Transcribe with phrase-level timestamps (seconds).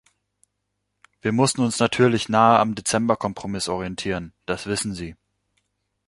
[1.21, 5.15] Wir mussten uns natürlich nahe am Dezember-Kompromiss orientieren, das wissen Sie.